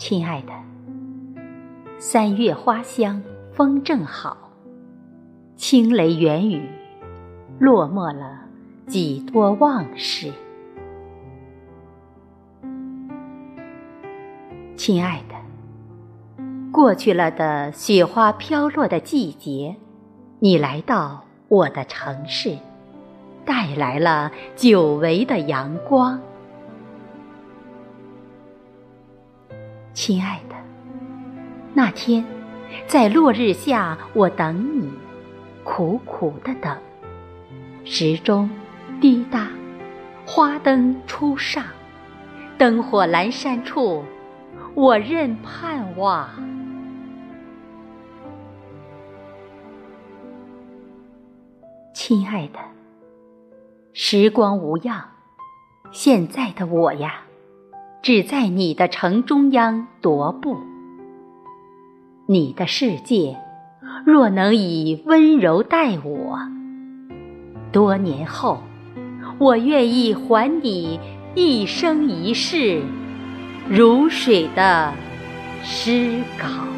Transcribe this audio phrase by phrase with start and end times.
[0.00, 0.52] 亲爱的，
[1.98, 4.50] 三月花香，风正好，
[5.56, 6.66] 轻雷远雨，
[7.58, 8.40] 落寞了
[8.86, 10.32] 几多往事。
[14.74, 15.34] 亲爱的，
[16.72, 19.76] 过去了的雪花飘落的季节，
[20.38, 22.56] 你来到我的城市，
[23.44, 26.18] 带来了久违的阳光。
[30.02, 30.56] 亲爱的，
[31.74, 32.24] 那天
[32.86, 34.90] 在落日下，我等你，
[35.62, 36.74] 苦苦的等。
[37.84, 38.48] 时钟
[38.98, 39.48] 滴答，
[40.24, 41.62] 花灯初上，
[42.56, 44.02] 灯火阑珊处，
[44.74, 46.30] 我任盼望。
[51.92, 52.58] 亲爱的，
[53.92, 55.10] 时光无恙，
[55.90, 57.24] 现在的我呀。
[58.02, 60.56] 只在你的城中央踱步，
[62.26, 63.36] 你的世界
[64.06, 66.38] 若能以温柔待我，
[67.70, 68.62] 多年后，
[69.38, 70.98] 我愿意还你
[71.34, 72.82] 一生一世
[73.68, 74.94] 如水的
[75.62, 76.69] 诗稿。